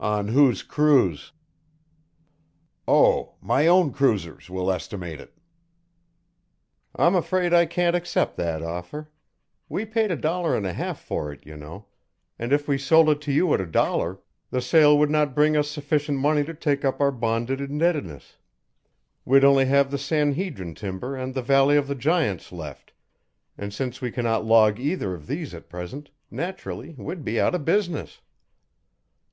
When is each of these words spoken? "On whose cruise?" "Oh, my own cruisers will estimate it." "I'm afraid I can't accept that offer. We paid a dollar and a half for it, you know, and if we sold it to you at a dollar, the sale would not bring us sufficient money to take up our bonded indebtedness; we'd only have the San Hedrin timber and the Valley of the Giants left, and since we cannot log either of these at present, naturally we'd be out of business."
"On 0.00 0.26
whose 0.26 0.64
cruise?" 0.64 1.30
"Oh, 2.88 3.34
my 3.40 3.68
own 3.68 3.92
cruisers 3.92 4.50
will 4.50 4.72
estimate 4.72 5.20
it." 5.20 5.32
"I'm 6.96 7.14
afraid 7.14 7.54
I 7.54 7.64
can't 7.64 7.94
accept 7.94 8.36
that 8.38 8.60
offer. 8.60 9.08
We 9.68 9.84
paid 9.84 10.10
a 10.10 10.16
dollar 10.16 10.56
and 10.56 10.66
a 10.66 10.72
half 10.72 10.98
for 11.00 11.30
it, 11.30 11.46
you 11.46 11.56
know, 11.56 11.86
and 12.40 12.52
if 12.52 12.66
we 12.66 12.76
sold 12.76 13.08
it 13.08 13.20
to 13.20 13.32
you 13.32 13.54
at 13.54 13.60
a 13.60 13.66
dollar, 13.66 14.18
the 14.50 14.60
sale 14.60 14.98
would 14.98 15.10
not 15.10 15.32
bring 15.36 15.56
us 15.56 15.68
sufficient 15.70 16.18
money 16.18 16.42
to 16.44 16.54
take 16.54 16.84
up 16.84 17.00
our 17.00 17.12
bonded 17.12 17.60
indebtedness; 17.60 18.36
we'd 19.24 19.44
only 19.44 19.66
have 19.66 19.92
the 19.92 19.96
San 19.98 20.34
Hedrin 20.34 20.74
timber 20.74 21.14
and 21.14 21.34
the 21.34 21.40
Valley 21.42 21.76
of 21.76 21.86
the 21.86 21.94
Giants 21.94 22.50
left, 22.50 22.94
and 23.56 23.72
since 23.72 24.00
we 24.00 24.10
cannot 24.10 24.44
log 24.44 24.80
either 24.80 25.14
of 25.14 25.28
these 25.28 25.54
at 25.54 25.68
present, 25.70 26.10
naturally 26.32 26.96
we'd 26.98 27.24
be 27.24 27.40
out 27.40 27.54
of 27.54 27.64
business." 27.64 28.20